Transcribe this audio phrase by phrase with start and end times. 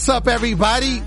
[0.00, 1.02] What's up, everybody?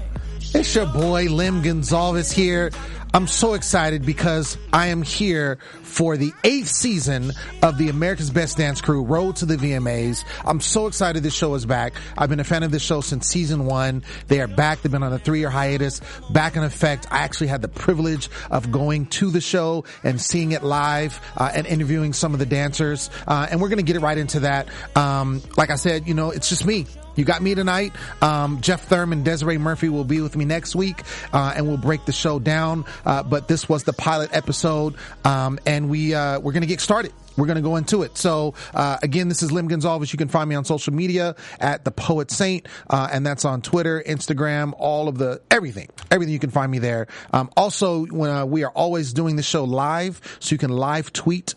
[0.53, 2.69] It's your boy, Lim Gonzalez here.
[3.11, 5.57] I'm so excited because I am here
[5.93, 10.25] for the eighth season of the America's Best Dance Crew Road to the VMAs.
[10.43, 11.93] I'm so excited this show is back.
[12.17, 14.03] I've been a fan of this show since season one.
[14.27, 14.81] They are back.
[14.81, 17.05] They've been on a three year hiatus, back in effect.
[17.11, 21.51] I actually had the privilege of going to the show and seeing it live uh,
[21.53, 23.11] and interviewing some of the dancers.
[23.27, 24.69] Uh, and we're going to get it right into that.
[24.95, 26.87] Um, like I said, you know, it's just me.
[27.15, 27.93] You got me tonight.
[28.21, 32.05] Um, Jeff Thurman, Desiree Murphy will be with me next week, uh, and we'll break
[32.05, 32.85] the show down.
[33.05, 37.13] Uh, but this was the pilot episode, um, and we uh, we're gonna get started.
[37.37, 38.17] We're gonna go into it.
[38.17, 40.13] So uh, again, this is Lim Gonzalez.
[40.13, 43.61] You can find me on social media at the Poet Saint, uh, and that's on
[43.61, 46.33] Twitter, Instagram, all of the everything, everything.
[46.33, 47.07] You can find me there.
[47.31, 51.11] Um, also, when uh, we are always doing the show live, so you can live
[51.13, 51.55] tweet.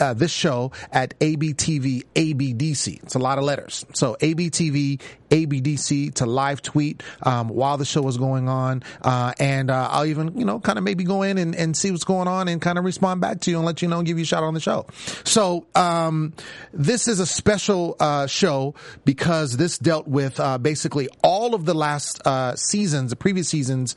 [0.00, 3.02] Uh, uh, this show at ABTV ABDC.
[3.02, 3.84] It's a lot of letters.
[3.94, 9.70] So ABTV ABDC to live tweet um, while the show is going on, uh, and
[9.70, 12.28] uh, I'll even you know kind of maybe go in and, and see what's going
[12.28, 14.22] on and kind of respond back to you and let you know and give you
[14.22, 14.86] a shout on the show.
[15.24, 16.34] So um,
[16.72, 21.74] this is a special uh, show because this dealt with uh, basically all of the
[21.74, 23.96] last uh, seasons, the previous seasons.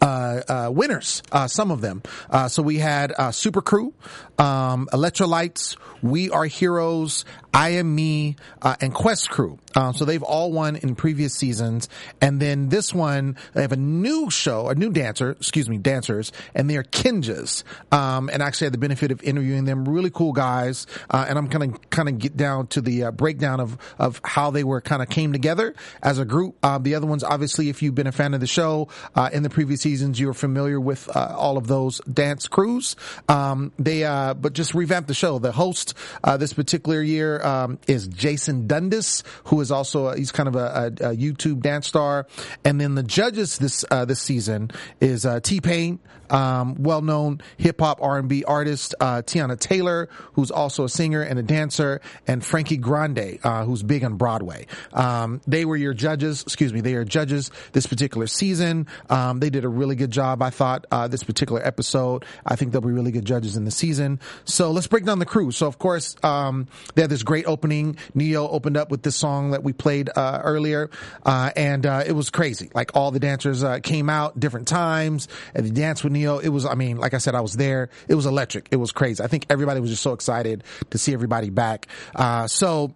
[0.00, 2.02] Uh, uh, winners, uh, some of them.
[2.28, 3.94] Uh, so we had uh, Super Crew,
[4.36, 9.58] um, Elektrolytes, We Are Heroes, I Am Me, uh, and Quest Crew.
[9.74, 11.88] Um, so they've all won in previous seasons.
[12.20, 16.32] And then this one, they have a new show, a new dancer, excuse me, dancers,
[16.54, 17.64] and they are Kinjaz.
[17.90, 19.88] Um, and actually had the benefit of interviewing them.
[19.88, 20.86] Really cool guys.
[21.10, 24.50] Uh, and I'm gonna kind of get down to the uh, breakdown of, of how
[24.50, 26.56] they were kind of came together as a group.
[26.62, 29.42] Uh, the other ones, obviously, if you've been a fan of the show, uh, in
[29.42, 32.96] the previous seasons, you're familiar with, uh, all of those dance crews.
[33.28, 35.38] Um, they, uh, but just revamp the show.
[35.38, 40.32] The host, uh, this particular year, um, is Jason Dundas, who is also, a, he's
[40.32, 42.26] kind of a, a, a YouTube dance star.
[42.64, 44.70] And then the judges this, uh, this season
[45.00, 46.00] is, uh, T-Pain,
[46.32, 52.00] um, well-known hip-hop R&B artist, uh, Teyana Taylor, who's also a singer and a dancer,
[52.26, 54.66] and Frankie Grande, uh, who's big on Broadway.
[54.92, 58.86] Um, they were your judges, excuse me, they are judges this particular season.
[59.10, 62.24] Um, they did a really good job, I thought, uh, this particular episode.
[62.46, 64.18] I think they'll be really good judges in the season.
[64.44, 65.50] So let's break down the crew.
[65.50, 67.96] So of course, um, they had this great opening.
[68.12, 70.90] Ne-Yo opened up with this song that we played, uh, earlier,
[71.24, 72.68] uh, and, uh, it was crazy.
[72.74, 76.40] Like all the dancers, uh, came out different times and they danced with Ne-Yo.
[76.40, 77.88] It was, I mean, like I said, I was there.
[78.06, 78.68] It was electric.
[78.70, 79.24] It was crazy.
[79.24, 81.86] I think everybody was just so excited to see everybody back.
[82.14, 82.92] Uh, so,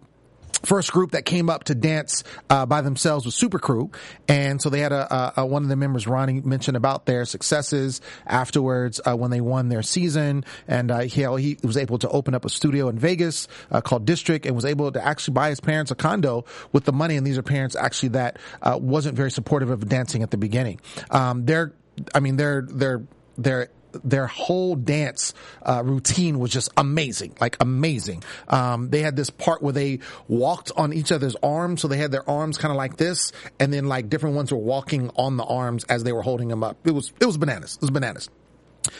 [0.63, 3.91] first group that came up to dance uh, by themselves was Super Crew,
[4.27, 7.25] and so they had a, a, a one of the members, Ronnie, mentioned about their
[7.25, 12.09] successes afterwards uh, when they won their season, and uh, he he was able to
[12.09, 15.49] open up a studio in Vegas uh, called District, and was able to actually buy
[15.49, 17.15] his parents a condo with the money.
[17.15, 20.79] And these are parents actually that uh, wasn't very supportive of dancing at the beginning.
[21.11, 21.73] Um, they're,
[22.13, 23.03] I mean, they're they're
[23.37, 23.69] they're
[24.03, 25.33] their whole dance
[25.63, 28.23] uh, routine was just amazing, like amazing.
[28.47, 32.11] Um, they had this part where they walked on each other's arms, so they had
[32.11, 35.43] their arms kind of like this, and then like different ones were walking on the
[35.43, 36.77] arms as they were holding them up.
[36.85, 37.75] It was it was bananas.
[37.75, 38.29] It was bananas.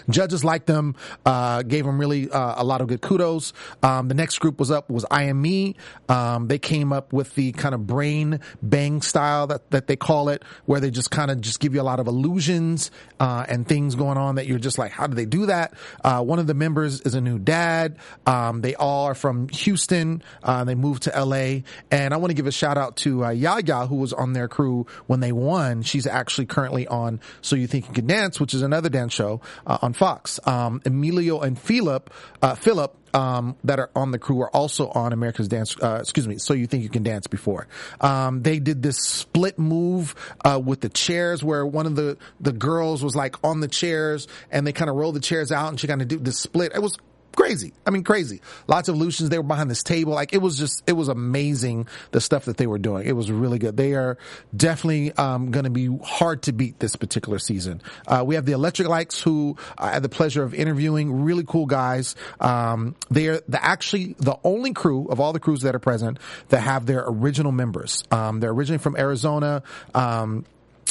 [0.09, 3.54] Judges liked them, uh, gave them really uh, a lot of good kudos.
[3.84, 5.75] Um, the next group was up was IME.
[6.10, 10.30] Um, they came up with the kind of brain bang style that, that they call
[10.30, 13.68] it, where they just kind of just give you a lot of illusions uh, and
[13.68, 15.74] things going on that you're just like, how do they do that?
[16.04, 17.98] Uh, one of the members is a new dad.
[18.25, 20.24] Um, they all are from Houston.
[20.44, 21.62] Uh, they moved to LA,
[21.92, 24.48] and I want to give a shout out to uh, Yaya, who was on their
[24.48, 25.81] crew when they won.
[25.81, 29.42] She's actually currently on So You Think You Can Dance, which is another dance show.
[29.77, 30.39] Uh, on Fox.
[30.45, 35.13] Um, Emilio and Philip, uh, Philip, um, that are on the crew are also on
[35.13, 37.68] America's Dance, uh, excuse me, So You Think You Can Dance before.
[38.01, 42.51] Um, they did this split move, uh, with the chairs where one of the, the
[42.51, 45.79] girls was like on the chairs and they kind of rolled the chairs out and
[45.79, 46.74] she kind of did this split.
[46.75, 46.97] It was
[47.38, 47.72] crazy.
[47.86, 48.42] I mean, crazy.
[48.68, 49.30] Lots of illusions.
[49.30, 50.13] They were behind this table.
[50.13, 53.07] Like it was just, it was amazing the stuff that they were doing.
[53.07, 53.78] It was really good.
[53.78, 54.18] They are
[54.56, 57.81] definitely um, going to be hard to beat this particular season.
[58.07, 61.24] Uh, we have the Elektrolytes, who I had the pleasure of interviewing.
[61.24, 62.16] Really cool guys.
[62.39, 66.18] Um, they are the, actually the only crew of all the crews that are present
[66.50, 68.04] that have their original members.
[68.12, 69.62] Um, they're originally from Arizona.
[69.94, 70.45] Um,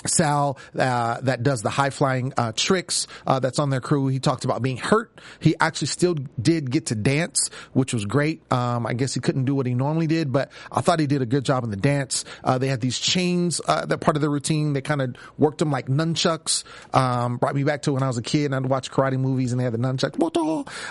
[0.07, 4.09] Sal, uh, that does the high flying uh, tricks, uh, that's on their crew.
[4.09, 5.21] He talked about being hurt.
[5.41, 8.41] He actually still did get to dance, which was great.
[8.53, 11.23] Um, I guess he couldn't do what he normally did, but I thought he did
[11.23, 12.25] a good job in the dance.
[12.45, 14.73] Uh, they had these chains uh, that part of the routine.
[14.73, 16.65] They kind of worked them like nunchucks.
[16.95, 19.53] Um, brought me back to when I was a kid and I'd watch karate movies
[19.53, 20.17] and they had the nunchucks,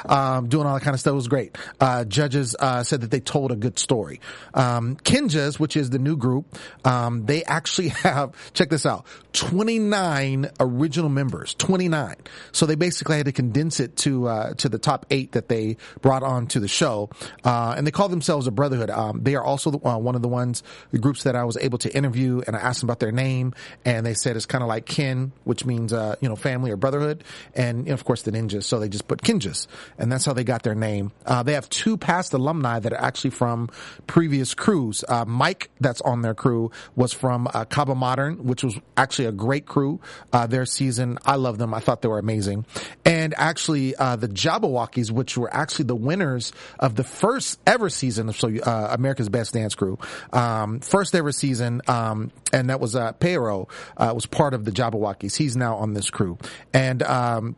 [0.10, 1.12] um, doing all that kind of stuff.
[1.12, 1.58] It was great.
[1.80, 4.20] Uh, judges said that they told a good story.
[4.54, 9.05] Um, Kinjaz, which is the new group, um, they actually have check this out.
[9.34, 12.16] 29 original members, 29.
[12.52, 15.78] So they basically had to condense it to, uh, to the top eight that they
[16.02, 17.10] brought on to the show.
[17.44, 18.90] Uh, and they call themselves a brotherhood.
[18.90, 21.58] Um, they are also the, uh, one of the ones, the groups that I was
[21.58, 23.54] able to interview and I asked them about their name
[23.84, 26.78] and they said it's kind of like kin, which means, uh, you know, family or
[26.78, 27.24] brotherhood.
[27.54, 28.64] And you know, of course the ninjas.
[28.64, 29.68] So they just put Kinjaz,
[29.98, 31.12] and that's how they got their name.
[31.26, 33.70] Uh, they have two past alumni that are actually from
[34.08, 35.04] previous crews.
[35.08, 39.66] Uh, Mike, that's on their crew, was from Kaba Modern, which was actually a great
[39.66, 40.00] crew.
[40.32, 41.74] Uh, their season, I love them.
[41.74, 42.66] I thought they were amazing.
[43.04, 48.30] And actually, uh, the Jabbawockeez, which were actually the winners of the first ever season
[48.30, 49.98] of so uh, America's Best Dance Crew,
[50.34, 55.36] um, first ever season, um, and that was uh, uh, was part of the Jabbawockeez.
[55.36, 56.38] He's now on this crew,
[56.74, 57.04] and.
[57.04, 57.56] Um,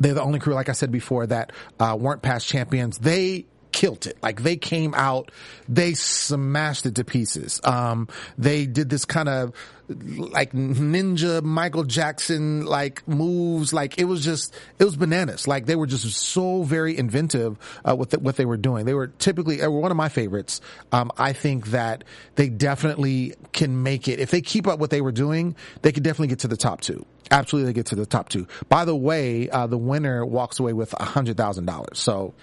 [0.00, 2.98] they're the only crew, like I said before, that uh, weren't past champions.
[2.98, 4.16] They killed it.
[4.22, 5.32] Like they came out,
[5.68, 7.60] they smashed it to pieces.
[7.64, 8.06] Um,
[8.38, 9.52] they did this kind of
[9.88, 13.72] like ninja Michael Jackson like moves.
[13.72, 15.48] Like it was just, it was bananas.
[15.48, 18.86] Like they were just so very inventive uh, with the, what they were doing.
[18.86, 20.60] They were typically they were one of my favorites.
[20.92, 22.04] Um, I think that
[22.36, 25.56] they definitely can make it if they keep up what they were doing.
[25.82, 27.04] They could definitely get to the top two.
[27.32, 28.46] Absolutely, they get to the top two.
[28.68, 31.98] By the way, uh, the winner walks away with a hundred thousand dollars.
[31.98, 32.34] So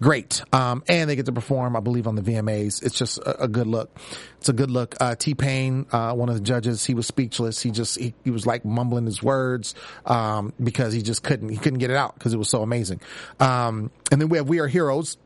[0.00, 0.42] great.
[0.52, 2.82] Um, and they get to perform, I believe, on the VMAs.
[2.82, 3.96] It's just a, a good look.
[4.38, 4.94] It's a good look.
[5.00, 7.60] Uh, T-Pain, uh, one of the judges, he was speechless.
[7.62, 11.56] He just, he, he was like mumbling his words, um, because he just couldn't, he
[11.56, 13.00] couldn't get it out because it was so amazing.
[13.40, 15.16] Um, and then we have We Are Heroes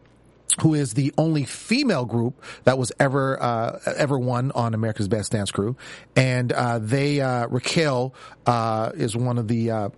[0.62, 5.32] who is the only female group that was ever uh, ever won on America's Best
[5.32, 5.76] Dance Crew,
[6.16, 8.14] and uh, they uh, Raquel
[8.46, 9.88] uh, is one of the uh,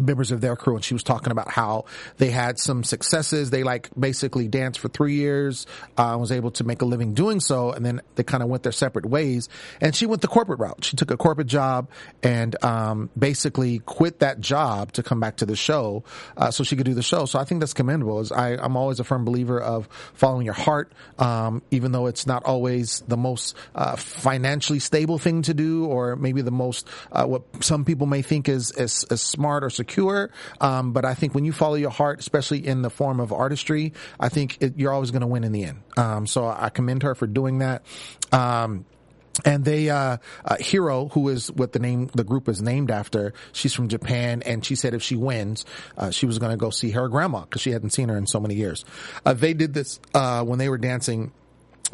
[0.00, 1.84] members of their crew and she was talking about how
[2.18, 3.50] they had some successes.
[3.50, 7.40] They like basically danced for three years, uh, was able to make a living doing
[7.40, 7.72] so.
[7.72, 9.48] And then they kind of went their separate ways
[9.80, 10.84] and she went the corporate route.
[10.84, 11.88] She took a corporate job
[12.22, 16.04] and, um, basically quit that job to come back to the show,
[16.36, 17.24] uh, so she could do the show.
[17.24, 20.54] So I think that's commendable is I, I'm always a firm believer of following your
[20.54, 20.92] heart.
[21.18, 26.16] Um, even though it's not always the most, uh, financially stable thing to do or
[26.16, 29.83] maybe the most, uh, what some people may think is, is smart or secure.
[30.60, 33.92] Um, but I think when you follow your heart, especially in the form of artistry,
[34.18, 35.82] I think it, you're always going to win in the end.
[35.96, 37.84] Um, so I commend her for doing that.
[38.32, 38.84] Um,
[39.44, 43.32] and they uh, uh, hero who is what the name the group is named after
[43.52, 45.64] she's from japan and she said if she wins
[45.98, 48.26] uh, she was going to go see her grandma because she hadn't seen her in
[48.26, 48.84] so many years
[49.26, 51.32] uh, they did this uh, when they were dancing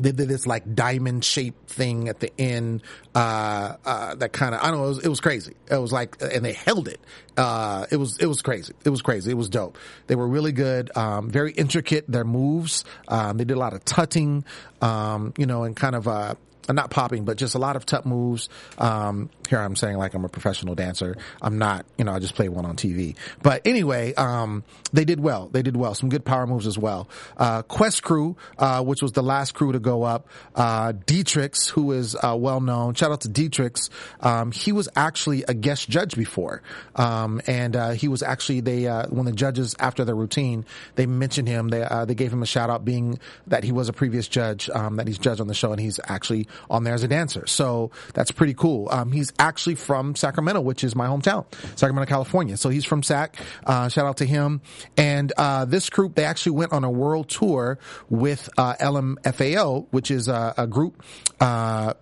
[0.02, 2.83] they did this like diamond shaped thing at the end,
[3.14, 5.54] uh, uh, that kind of, I don't know, it was, it was, crazy.
[5.71, 7.00] It was like, and they held it.
[7.37, 8.75] Uh, it was, it was crazy.
[8.85, 9.30] It was crazy.
[9.30, 9.78] It was dope.
[10.07, 12.85] They were really good, um, very intricate, their moves.
[13.09, 14.45] Um, they did a lot of tutting,
[14.80, 16.35] um, you know, and kind of, uh,
[16.69, 18.49] not popping, but just a lot of tut moves.
[18.78, 21.16] Um, here I'm saying like I'm a professional dancer.
[21.42, 23.16] I'm not, you know, I just play one on TV.
[23.42, 25.49] But anyway, um, they did well.
[25.49, 25.95] They did well.
[25.95, 27.09] Some good power moves as well.
[27.37, 31.90] Uh, Quest Crew, uh, which was the last crew to go up, uh, D-Trix, who
[31.92, 32.95] is, uh, well known.
[32.95, 33.90] Shout out to D-Trix.
[34.21, 36.62] Um, he was actually a guest judge before.
[36.95, 40.64] Um, and, uh, he was actually, they, uh, when the judges, after their routine,
[40.95, 41.69] they mentioned him.
[41.69, 44.97] They, they gave him a shout out being that he was a previous judge, um,
[44.97, 47.49] that he's judged on the show and he's actually on there as a dancer.
[47.49, 48.88] So that's pretty cool.
[48.92, 52.56] Um, he's actually from Sacramento, which is my hometown, Sacramento, California.
[52.56, 53.37] So he's from Sac.
[53.66, 54.61] Uh, shout out to him.
[54.97, 57.78] And, uh, this group, they actually went on a world tour
[58.09, 61.02] with, uh, LMFAO, which is a, a group,
[61.40, 61.94] uh,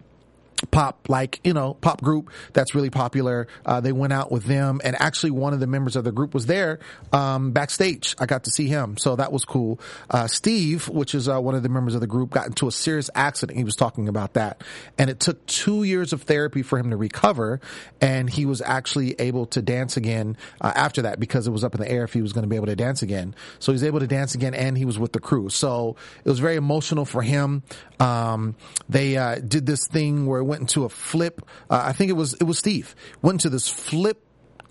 [0.71, 3.47] pop like you know pop group that's really popular.
[3.65, 6.35] Uh, they went out with them and actually one of the members of the group
[6.35, 6.79] was there
[7.13, 8.15] um, backstage.
[8.19, 9.81] I got to see him so that was cool.
[10.11, 12.73] Uh, steve which is uh, one of the members of the group got into a
[12.73, 13.57] serious accident.
[13.59, 14.63] He was talking about that.
[14.97, 17.61] And it took two years of therapy for him to recover
[18.01, 21.75] and he was actually able to dance again uh, after that because it was up
[21.75, 23.35] in the air if he was going to be able to dance again.
[23.59, 25.49] So he's able to dance again and he was with the crew.
[25.49, 27.63] So it was very emotional for him.
[28.01, 28.57] Um,
[28.89, 31.43] they uh, did this thing where went into a flip.
[31.71, 34.25] Uh, I think it was it was Steve went into this flip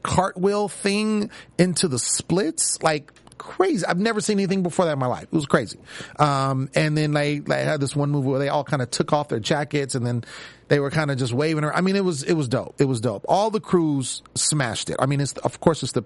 [0.04, 3.86] cartwheel thing into the splits like crazy.
[3.86, 5.24] I've never seen anything before that in my life.
[5.24, 5.80] It was crazy.
[6.18, 9.14] Um, and then they, they had this one movie where they all kind of took
[9.14, 10.24] off their jackets and then
[10.68, 11.76] they were kind of just waving her.
[11.76, 12.76] I mean, it was, it was dope.
[12.80, 13.26] It was dope.
[13.28, 14.98] All the crews smashed it.
[15.00, 16.04] I mean, it's, of course, it's the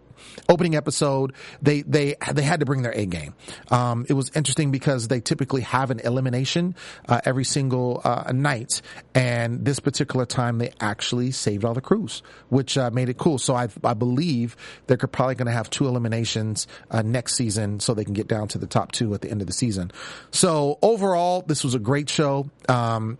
[0.49, 1.33] opening episode.
[1.61, 3.33] They, they, they had to bring their A game.
[3.69, 6.75] Um, it was interesting because they typically have an elimination,
[7.07, 8.81] uh, every single, uh, night.
[9.15, 13.37] And this particular time they actually saved all the crews, which, uh, made it cool.
[13.37, 14.55] So I, I believe
[14.87, 18.47] they're probably going to have two eliminations, uh, next season so they can get down
[18.49, 19.91] to the top two at the end of the season.
[20.31, 22.49] So overall, this was a great show.
[22.69, 23.17] Um,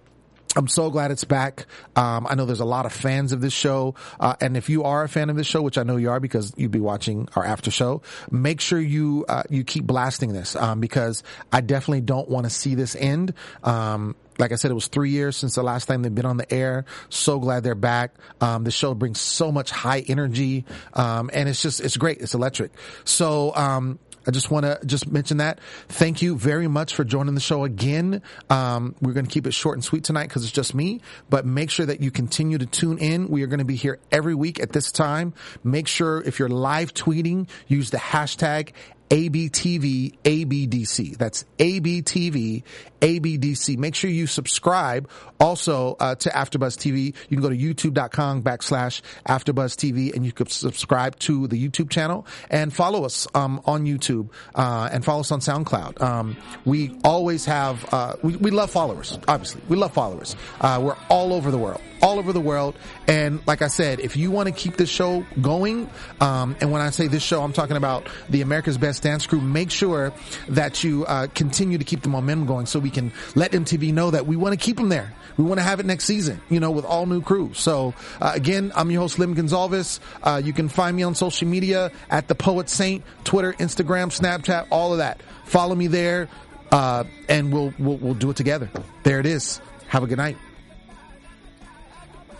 [0.56, 1.66] I'm so glad it's back.
[1.96, 4.84] Um, I know there's a lot of fans of this show, uh, and if you
[4.84, 7.30] are a fan of this show, which I know you are because you'd be watching
[7.36, 12.02] our after show, make sure you uh, you keep blasting this um, because I definitely
[12.02, 13.34] don't want to see this end.
[13.64, 16.38] Um, like I said, it was three years since the last time they've been on
[16.38, 16.86] the air.
[17.10, 18.16] So glad they're back.
[18.42, 22.20] Um, the show brings so much high energy, um, and it's just it's great.
[22.20, 22.72] It's electric.
[23.06, 25.60] So um, I just want to just mention that.
[25.90, 28.22] Thank you very much for joining the show again.
[28.50, 31.46] Um, we're going to keep it short and sweet tonight because it's just me, but
[31.46, 33.30] make sure that you continue to tune in.
[33.30, 35.34] We are going to be here every week at this time.
[35.64, 38.74] Make sure if you're live tweeting, use the hashtag
[39.12, 41.18] ABTV ABDC.
[41.18, 42.64] That's ABTV
[43.02, 43.78] ABDC.
[43.78, 47.14] Make sure you subscribe also uh, to AfterBuzz TV.
[47.28, 51.90] You can go to youtube.com backslash AfterBuzz TV and you can subscribe to the YouTube
[51.90, 56.02] channel and follow us um, on YouTube uh, and follow us on SoundCloud.
[56.02, 59.20] Um, we always have uh, we, we love followers.
[59.28, 60.38] Obviously, we love followers.
[60.62, 62.76] Uh, we're all over the world all over the world.
[63.08, 65.90] And like I said, if you want to keep this show going,
[66.20, 69.42] um, and when I say this show, I'm talking about the America's Best Dance Crew.
[69.42, 70.14] Make sure
[70.50, 74.12] that you uh, continue to keep the momentum going, so we can let MTV know
[74.12, 75.14] that we want to keep them there.
[75.38, 77.60] We want to have it next season, you know, with all new crews.
[77.60, 80.00] So uh, again, I'm your host Lim Gonzalez.
[80.22, 84.68] Uh, you can find me on social media at the Poet Saint, Twitter, Instagram, Snapchat,
[84.70, 85.22] all of that.
[85.46, 86.30] Follow me there,
[86.72, 88.70] uh, and we'll, we'll we'll do it together.
[89.04, 89.62] There it is.
[89.88, 90.38] Have a good night.